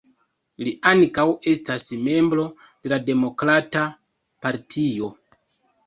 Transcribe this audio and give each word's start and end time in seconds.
Li 0.67 0.71
ankaŭ 0.91 1.25
estas 1.51 1.85
membro 2.09 2.47
de 2.65 2.95
la 2.97 3.01
Demokrata 3.13 3.87
Partio. 4.47 5.17